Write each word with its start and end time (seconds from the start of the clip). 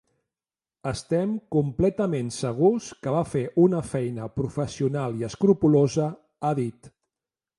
Estem 0.91 1.33
completament 1.55 2.31
segurs 2.37 2.87
que 3.03 3.13
va 3.17 3.21
fer 3.35 3.43
una 3.65 3.83
feina 3.91 4.29
professional 4.41 5.21
i 5.23 5.27
escrupolosa, 5.29 6.11
ha 6.49 6.55
dit. 6.61 6.93